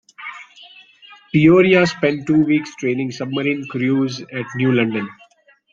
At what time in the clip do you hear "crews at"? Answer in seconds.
3.67-4.45